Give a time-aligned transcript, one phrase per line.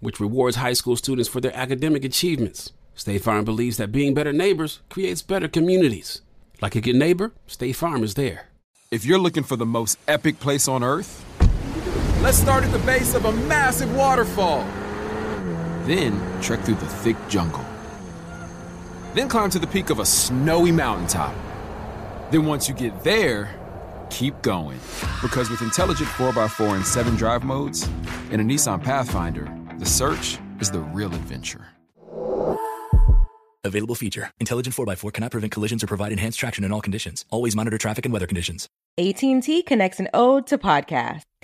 [0.00, 2.72] which rewards high school students for their academic achievements.
[2.94, 6.22] State Farm believes that being better neighbors creates better communities.
[6.62, 8.48] Like a good neighbor, State Farm is there.
[8.90, 11.24] If you're looking for the most epic place on earth,
[12.22, 14.66] let's start at the base of a massive waterfall.
[15.84, 17.64] Then trek through the thick jungle.
[19.14, 21.34] Then climb to the peak of a snowy mountaintop.
[22.30, 23.54] Then once you get there,
[24.10, 24.78] keep going.
[25.22, 27.88] Because with intelligent 4x4 and 7 drive modes
[28.30, 31.66] and a Nissan Pathfinder, the search is the real adventure.
[33.64, 34.30] Available feature.
[34.40, 37.24] Intelligent 4x4 cannot prevent collisions or provide enhanced traction in all conditions.
[37.30, 38.68] Always monitor traffic and weather conditions.
[38.98, 41.24] AT&T connects an ode to podcast.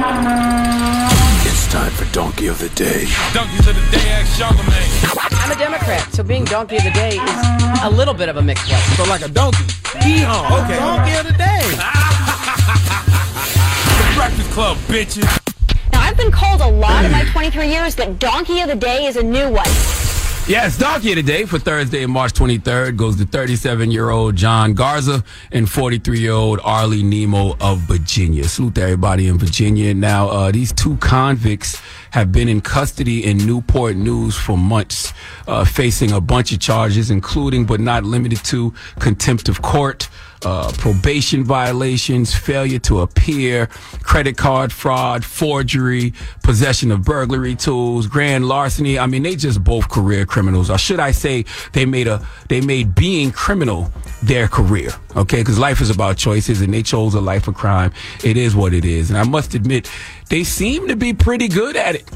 [0.00, 3.06] It's time for Donkey of the Day.
[3.34, 4.88] Donkeys of the Day, ask Charlemagne.
[5.42, 8.42] I'm a Democrat, so being donkey of the day is a little bit of a
[8.42, 8.80] mixed one.
[8.96, 9.64] So like a donkey.
[10.00, 10.62] Hee-haw.
[10.62, 10.78] Okay.
[10.78, 11.58] Donkey of the day.
[13.98, 15.26] the Breakfast Club, bitches.
[15.92, 19.06] Now, I've been called a lot in my 23 years, but donkey of the day
[19.06, 19.66] is a new one.
[20.48, 24.72] Yes, Donkey of the Day for Thursday, March 23rd goes to 37 year old John
[24.72, 25.22] Garza
[25.52, 28.44] and 43 year old Arlie Nemo of Virginia.
[28.44, 29.92] Salute to everybody in Virginia.
[29.92, 35.12] Now, uh, these two convicts have been in custody in Newport News for months,
[35.46, 40.08] uh, facing a bunch of charges, including but not limited to contempt of court
[40.44, 43.66] uh, probation violations, failure to appear,
[44.02, 48.98] credit card fraud, forgery, possession of burglary tools, grand larceny.
[48.98, 52.60] I mean, they just both career criminals, or should I say, they made a they
[52.60, 53.90] made being criminal
[54.22, 54.90] their career.
[55.16, 57.92] Okay, because life is about choices, and they chose a life of crime.
[58.24, 59.90] It is what it is, and I must admit,
[60.30, 62.08] they seem to be pretty good at it.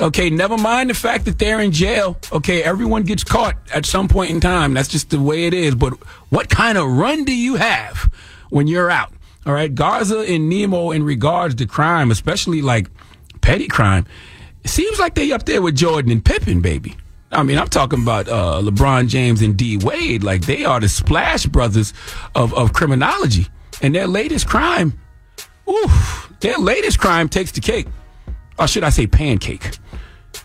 [0.00, 2.16] Okay, never mind the fact that they're in jail.
[2.32, 4.72] Okay, everyone gets caught at some point in time.
[4.72, 5.74] That's just the way it is.
[5.74, 5.92] But
[6.30, 8.10] what kind of run do you have
[8.48, 9.12] when you're out?
[9.44, 12.88] All right, Garza and Nemo in regards to crime, especially like
[13.40, 14.06] petty crime,
[14.64, 16.96] it seems like they up there with Jordan and Pippen, baby.
[17.32, 20.24] I mean, I'm talking about uh, LeBron James and D Wade.
[20.24, 21.92] Like they are the splash brothers
[22.34, 23.46] of, of criminology.
[23.82, 24.98] And their latest crime,
[25.70, 27.86] oof, their latest crime takes the cake.
[28.58, 29.78] Or should I say pancake?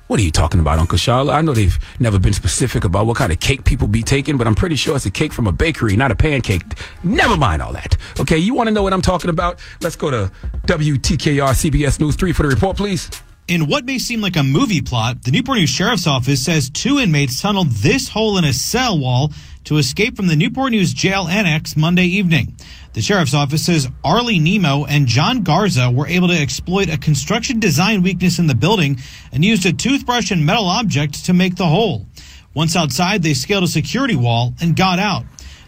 [0.07, 1.33] What are you talking about, Uncle Charlotte?
[1.33, 4.45] I know they've never been specific about what kind of cake people be taking, but
[4.45, 6.61] I'm pretty sure it's a cake from a bakery, not a pancake.
[7.03, 7.97] Never mind all that.
[8.19, 9.59] Okay, you want to know what I'm talking about?
[9.81, 10.31] Let's go to
[10.67, 13.09] WTKR CBS News 3 for the report, please.
[13.47, 16.97] In what may seem like a movie plot, the Newport News Sheriff's Office says two
[16.97, 19.31] inmates tunneled this hole in a cell wall
[19.65, 22.55] to escape from the Newport News Jail Annex Monday evening.
[22.93, 27.59] The sheriff's office says Arlie Nemo and John Garza were able to exploit a construction
[27.59, 28.99] design weakness in the building
[29.31, 32.07] and used a toothbrush and metal object to make the hole.
[32.55, 35.23] Once outside, they scaled a security wall and got out.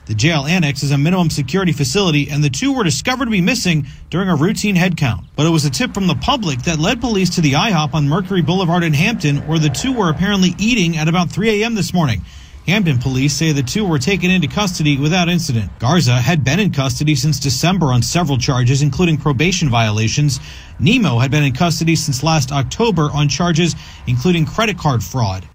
[0.07, 3.41] The jail annex is a minimum security facility, and the two were discovered to be
[3.41, 5.25] missing during a routine headcount.
[5.35, 8.07] But it was a tip from the public that led police to the IHOP on
[8.07, 11.75] Mercury Boulevard in Hampton, where the two were apparently eating at about 3 a.m.
[11.75, 12.21] this morning.
[12.65, 15.77] Hampton police say the two were taken into custody without incident.
[15.79, 20.39] Garza had been in custody since December on several charges, including probation violations.
[20.79, 23.75] Nemo had been in custody since last October on charges
[24.05, 25.45] including credit card fraud.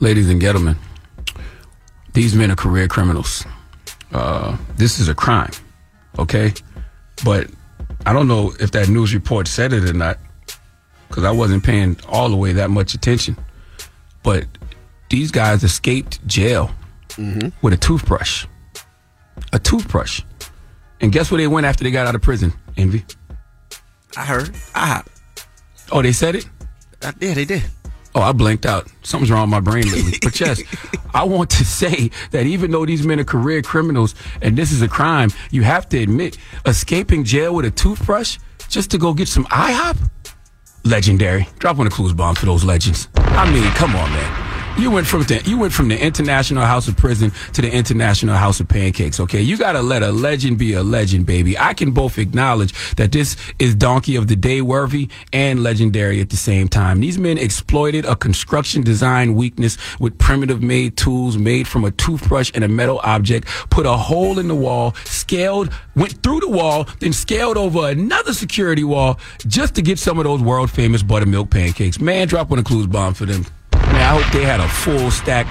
[0.00, 0.76] Ladies and gentlemen,
[2.16, 3.44] these men are career criminals.
[4.10, 5.50] Uh, this is a crime,
[6.18, 6.52] okay?
[7.24, 7.48] But
[8.06, 10.18] I don't know if that news report said it or not,
[11.08, 13.36] because I wasn't paying all the way that much attention.
[14.22, 14.46] But
[15.10, 16.70] these guys escaped jail
[17.16, 17.48] Mm-hmm.
[17.62, 18.44] with a toothbrush.
[19.52, 20.20] A toothbrush.
[21.00, 22.52] And guess where they went after they got out of prison?
[22.76, 23.04] Envy.
[24.16, 24.50] I heard.
[24.74, 25.02] I
[25.92, 26.46] Oh, they said it?
[27.02, 27.62] I, yeah, they did.
[28.16, 28.88] Oh, I blanked out.
[29.02, 30.18] Something's wrong with my brain lately.
[30.22, 30.62] But yes,
[31.12, 34.80] I want to say that even though these men are career criminals and this is
[34.80, 38.38] a crime, you have to admit, escaping jail with a toothbrush
[38.70, 39.98] just to go get some IHOP?
[40.82, 41.46] Legendary.
[41.58, 43.08] Drop one of the Clue's bomb for those legends.
[43.16, 44.45] I mean, come on, man.
[44.78, 48.36] You went from the you went from the International House of Prison to the International
[48.36, 49.18] House of Pancakes.
[49.18, 51.58] Okay, you gotta let a legend be a legend, baby.
[51.58, 56.28] I can both acknowledge that this is Donkey of the Day worthy and legendary at
[56.28, 57.00] the same time.
[57.00, 62.52] These men exploited a construction design weakness with primitive made tools made from a toothbrush
[62.54, 66.86] and a metal object, put a hole in the wall, scaled, went through the wall,
[67.00, 71.48] then scaled over another security wall just to get some of those world famous buttermilk
[71.48, 71.98] pancakes.
[71.98, 73.46] Man, drop one of Clue's bomb for them.
[73.86, 75.46] Man, I hope they had a full stack.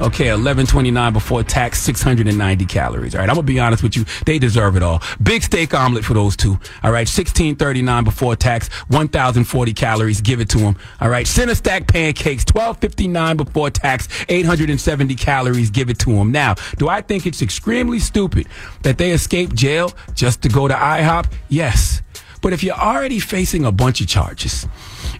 [0.00, 3.16] Okay, eleven twenty nine before tax, six hundred and ninety calories.
[3.16, 5.02] All right, I'm gonna be honest with you, they deserve it all.
[5.20, 6.56] Big steak omelet for those two.
[6.84, 10.20] All right, sixteen thirty nine before tax, one thousand forty calories.
[10.20, 10.76] Give it to them.
[11.00, 15.68] All right, center stack pancakes, twelve fifty nine before tax, eight hundred and seventy calories.
[15.68, 16.30] Give it to them.
[16.30, 18.46] Now, do I think it's extremely stupid
[18.82, 21.26] that they escaped jail just to go to IHOP?
[21.48, 22.02] Yes.
[22.40, 24.66] But if you're already facing a bunch of charges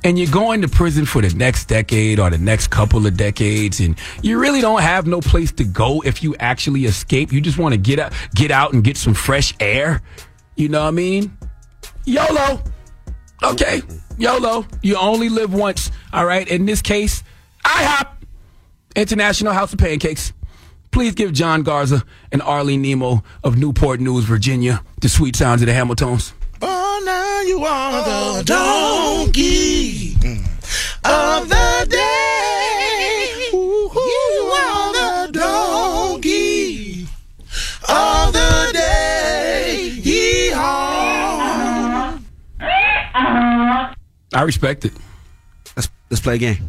[0.05, 3.81] and you're going to prison for the next decade or the next couple of decades
[3.81, 7.59] and you really don't have no place to go if you actually escape, you just
[7.59, 10.01] want to get out, get out and get some fresh air.
[10.57, 11.37] You know what I mean?
[12.05, 12.63] YOLO.
[13.43, 13.83] Okay.
[14.17, 14.67] YOLO.
[14.83, 15.91] You only live once.
[16.13, 16.47] All right.
[16.49, 17.23] In this case,
[17.65, 18.09] IHOP,
[18.97, 20.33] International House of Pancakes.
[20.91, 25.67] Please give John Garza and Arlene Nemo of Newport News, Virginia, the sweet sounds of
[25.67, 26.33] the Hamiltons.
[27.01, 30.15] Oh, now you are oh, the donkey
[31.05, 33.51] of the day.
[33.53, 37.07] You are the donkey
[37.89, 40.01] of the day.
[40.03, 40.59] Yee-haw.
[44.35, 44.93] I respect it.
[45.77, 46.67] Let's let's play a game.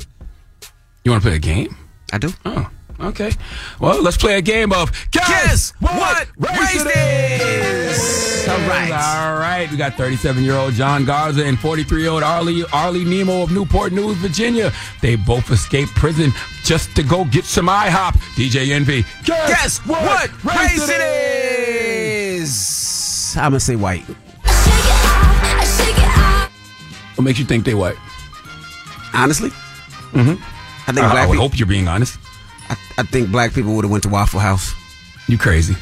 [1.04, 1.76] You want to play a game?
[2.14, 2.32] I do.
[2.46, 2.70] Oh,
[3.02, 3.32] okay.
[3.80, 8.48] Well, let's play a game of guess, what race it is.
[8.48, 8.92] All right.
[8.92, 9.70] All right.
[9.70, 13.52] We got 37 year old John Garza and 43 year old Arlie Arlie Nemo of
[13.52, 14.72] Newport News, Virginia.
[15.02, 16.32] They both escaped prison
[16.64, 18.14] just to go get some IHOP.
[18.36, 19.04] DJ Envy.
[19.24, 21.02] Guess, Guess what race it
[22.40, 23.36] is?
[23.38, 24.06] I'm gonna say white.
[27.16, 27.98] What makes you think they white?
[29.14, 29.50] Honestly,
[30.14, 30.42] Mm-hmm.
[30.90, 31.48] I think I, I would people.
[31.50, 32.18] hope you're being honest.
[32.70, 34.74] I, I think black people would have went to Waffle House.
[35.28, 35.76] You crazy.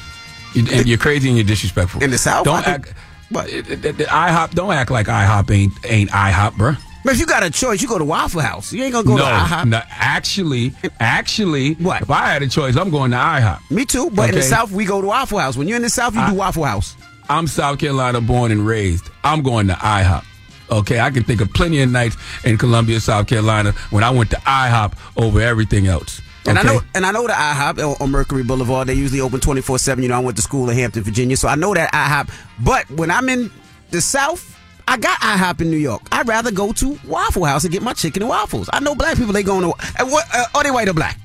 [0.54, 2.02] You, and you're crazy and you're disrespectful.
[2.04, 2.94] In the South, don't I think- act.
[3.30, 6.78] But IHOP, don't act like IHOP ain't ain't IHOP, bruh.
[7.04, 8.72] But if you got a choice, you go to Waffle House.
[8.72, 9.66] You ain't gonna go no, to IHOP.
[9.68, 12.02] no, actually, actually, What?
[12.04, 13.70] If I had a choice, I'm going to IHOP.
[13.72, 14.10] Me too.
[14.12, 15.58] But in the South, we go to Waffle House.
[15.58, 16.96] When you're in the South, you do Waffle House.
[17.30, 19.10] I'm South Carolina born and raised.
[19.26, 20.24] I'm going to IHOP.
[20.70, 24.30] Okay, I can think of plenty of nights in Columbia, South Carolina, when I went
[24.32, 26.22] to IHOP over everything else.
[26.48, 28.88] And I know, and I know the IHOP on- on Mercury Boulevard.
[28.88, 30.02] They usually open twenty four seven.
[30.04, 32.30] You know, I went to school in Hampton, Virginia, so I know that IHOP.
[32.60, 33.52] But when I'm in
[33.92, 34.56] the South,
[34.88, 36.02] I got IHOP in New York.
[36.12, 38.70] I'd rather go to Waffle House and get my chicken and waffles.
[38.72, 39.34] I know black people.
[39.34, 40.26] They going to uh, what?
[40.34, 41.20] Uh, are they white or black?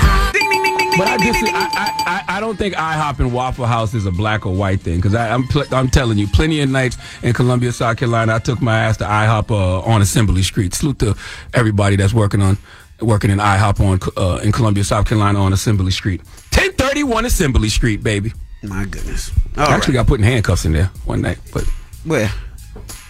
[0.97, 1.55] But I, ding dis- ding ding.
[1.55, 4.81] I, I, I I don't think IHOP and Waffle House is a black or white
[4.81, 8.39] thing because I'm pl- I'm telling you, plenty of nights in Columbia, South Carolina, I
[8.39, 10.73] took my ass to IHOP uh, on Assembly Street.
[10.73, 11.15] Salute to
[11.53, 12.57] everybody that's working on
[13.01, 16.21] working in IHOP on uh, in Columbia, South Carolina on Assembly Street.
[16.53, 18.33] 1031 Assembly Street, baby.
[18.63, 19.31] My goodness.
[19.55, 20.01] I actually right.
[20.01, 21.63] got put in handcuffs in there one night, but
[22.05, 22.31] Where?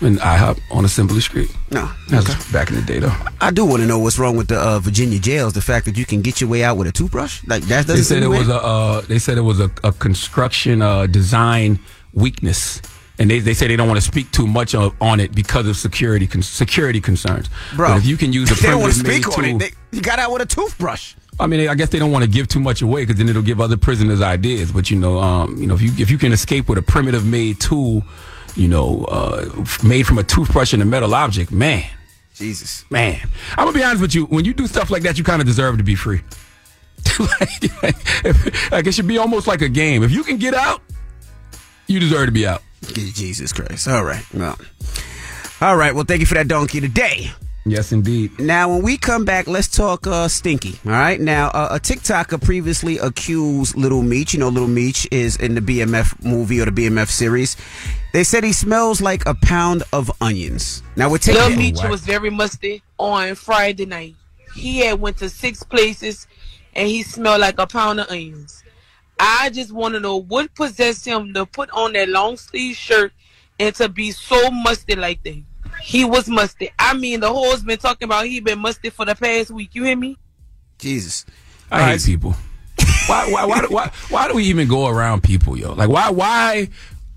[0.01, 1.55] In IHOP on Assembly Street.
[1.71, 1.89] No.
[2.11, 3.13] Was back in the day, though.
[3.41, 5.53] I do want to know what's wrong with the uh, Virginia jails.
[5.53, 7.97] The fact that you can get your way out with a toothbrush, like that They
[7.97, 8.55] said it was a.
[8.55, 11.79] Uh, they said it was a, a construction uh, design
[12.13, 12.81] weakness,
[13.19, 15.67] and they, they say they don't want to speak too much of, on it because
[15.67, 17.49] of security con- security concerns.
[17.75, 19.61] Bro, but if you can use a they don't want to primitive speak on tool,
[19.61, 19.75] it.
[19.91, 21.15] They, you got out with a toothbrush.
[21.39, 23.43] I mean, I guess they don't want to give too much away because then it'll
[23.43, 24.71] give other prisoners ideas.
[24.71, 27.25] But you know, um, you know, if you if you can escape with a primitive
[27.25, 28.03] made tool,
[28.57, 31.85] you know, uh, made from a toothbrush and a metal object, man,
[32.33, 32.83] Jesus.
[32.89, 33.19] Man,
[33.51, 34.25] I'm gonna be honest with you.
[34.25, 36.21] When you do stuff like that, you kind of deserve to be free.
[37.19, 37.83] like,
[38.71, 40.03] like it should be almost like a game.
[40.03, 40.81] If you can get out,
[41.87, 42.63] you deserve to be out.
[42.83, 43.87] Jesus Christ.
[43.87, 44.23] All right.
[44.33, 44.57] Well.
[45.61, 45.93] All right.
[45.93, 47.31] Well, thank you for that donkey today.
[47.69, 48.39] Yes, indeed.
[48.39, 50.79] Now, when we come back, let's talk uh, Stinky.
[50.85, 51.19] All right.
[51.19, 54.33] Now, uh, a TikToker previously accused Little Meech.
[54.33, 57.57] You know, Little Meech is in the BMF movie or the BMF series.
[58.13, 60.81] They said he smells like a pound of onions.
[60.95, 61.41] Now, we're taking.
[61.41, 64.15] Lil Meech was very musty on Friday night.
[64.55, 66.25] He had went to six places
[66.73, 68.63] and he smelled like a pound of onions.
[69.19, 73.11] I just want to know what possessed him to put on that long sleeve shirt
[73.59, 75.43] and to be so musty like that.
[75.81, 76.69] He was musty.
[76.77, 79.75] I mean, the whole's been talking about he been musty for the past week.
[79.75, 80.17] You hear me?
[80.79, 81.25] Jesus.
[81.71, 82.35] I hate people.
[83.07, 85.73] why, why, why, do- why, why do we even go around people, yo?
[85.73, 86.69] Like, why, why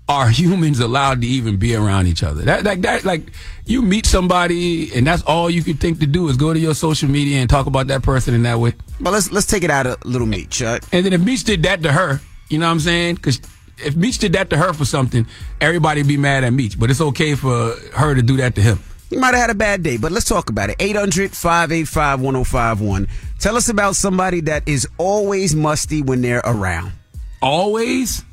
[0.09, 2.41] are humans allowed to even be around each other?
[2.43, 3.31] That, like, that, like,
[3.65, 6.73] you meet somebody and that's all you can think to do is go to your
[6.73, 8.73] social media and talk about that person in that way.
[8.99, 10.61] But let's let's take it out of Little Meech.
[10.61, 13.15] Uh, and then if Meech did that to her, you know what I'm saying?
[13.15, 13.39] Because
[13.85, 15.27] if Meech did that to her for something,
[15.59, 16.79] everybody be mad at Meech.
[16.79, 18.79] But it's okay for her to do that to him.
[19.09, 20.77] You might have had a bad day, but let's talk about it.
[20.79, 23.07] 800 585 1051.
[23.39, 26.93] Tell us about somebody that is always musty when they're around.
[27.41, 28.23] Always?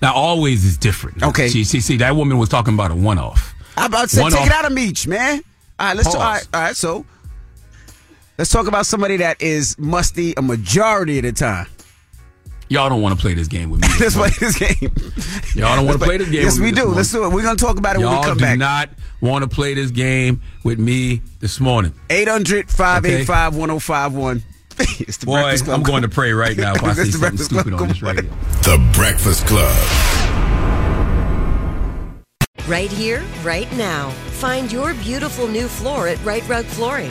[0.00, 1.22] Now, always is different.
[1.22, 1.48] Okay.
[1.48, 3.54] See, see, see that woman was talking about a one off.
[3.76, 5.42] I'm about to say, take it out of Meech, man.
[5.78, 6.16] All right, let's talk.
[6.16, 7.04] All right, all right, so
[8.38, 11.66] let's talk about somebody that is musty a majority of the time.
[12.70, 13.88] Y'all don't want to play this game with me.
[14.00, 14.92] let's play this game.
[15.54, 16.84] Y'all don't want to play this game Yes, with me we this do.
[16.84, 16.96] morning.
[16.96, 17.28] Let's do it.
[17.32, 18.26] We're gonna talk about it when we come back.
[18.26, 18.58] Y'all we come do back.
[18.58, 21.92] not want to play this game with me this morning.
[22.10, 24.42] 800 585 1051.
[25.00, 25.76] It's the Boy, Breakfast Club.
[25.76, 27.62] I'm going to pray right now if I see something Breakfast Club.
[27.62, 28.22] stupid on this radio.
[28.62, 29.74] The Breakfast Club.
[32.68, 34.10] Right here, right now.
[34.38, 37.10] Find your beautiful new floor at Rite Rug Flooring.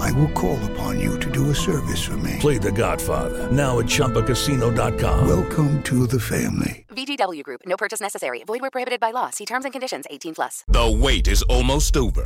[0.00, 2.36] I will call upon you to do a service for me.
[2.40, 5.28] Play The Godfather now at ChumbaCasino.com.
[5.28, 6.84] Welcome to the family.
[6.90, 7.62] VGW Group.
[7.66, 8.42] No purchase necessary.
[8.46, 9.30] Void where prohibited by law.
[9.30, 10.06] See terms and conditions.
[10.10, 10.64] 18 plus.
[10.68, 12.24] The wait is almost over.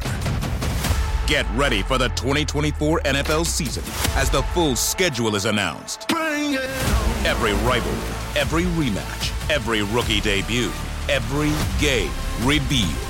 [1.27, 3.85] Get ready for the 2024 NFL season
[4.17, 6.11] as the full schedule is announced.
[6.11, 10.73] Every rivalry, every rematch, every rookie debut,
[11.09, 12.11] every game
[12.43, 13.10] revealed.